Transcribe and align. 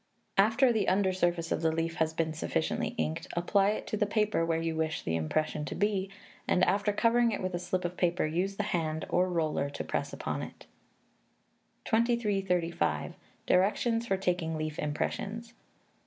After 0.39 0.73
the 0.73 0.87
under 0.87 1.13
surface 1.13 1.51
of 1.51 1.61
the 1.61 1.71
leaf 1.71 1.97
has 1.97 2.11
been 2.11 2.33
sufficiently 2.33 2.95
inked, 2.97 3.27
apply 3.33 3.69
it 3.69 3.85
to 3.85 3.97
the 3.97 4.07
paper 4.07 4.43
where 4.43 4.59
you 4.59 4.75
wish 4.75 5.03
the 5.03 5.15
impression 5.15 5.63
to 5.65 5.75
be; 5.75 6.09
and, 6.47 6.63
after 6.63 6.91
covering 6.91 7.31
it 7.31 7.39
with 7.39 7.53
a 7.53 7.59
slip 7.59 7.85
of 7.85 7.97
paper, 7.97 8.25
use 8.25 8.55
the 8.55 8.63
hand 8.63 9.05
or 9.09 9.29
roller 9.29 9.69
to 9.69 9.83
press 9.83 10.11
upon 10.11 10.41
it. 10.41 10.65
2335. 11.85 13.13
Directions 13.45 14.07
for 14.07 14.17
Taking 14.17 14.57
Leaf 14.57 14.79
Impressions. 14.79 15.53